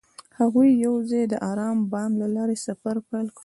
هغوی 0.39 0.69
یوځای 0.85 1.23
د 1.29 1.33
آرام 1.51 1.77
بام 1.91 2.11
له 2.21 2.27
لارې 2.35 2.55
سفر 2.65 2.95
پیل 3.09 3.27
کړ. 3.35 3.39